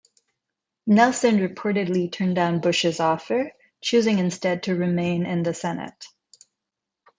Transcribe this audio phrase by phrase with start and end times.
[0.87, 3.51] Nelson reportedly turned down Bush's offer,
[3.81, 6.07] choosing instead to remain in the Senate.